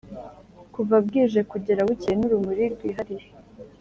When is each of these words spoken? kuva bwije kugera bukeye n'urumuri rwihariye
kuva 0.73 0.95
bwije 1.05 1.39
kugera 1.51 1.81
bukeye 1.87 2.15
n'urumuri 2.17 2.63
rwihariye 2.73 3.27